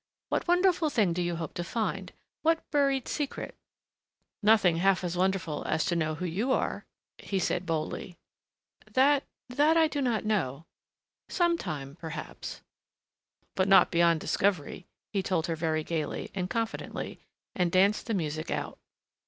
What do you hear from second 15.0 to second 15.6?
he told her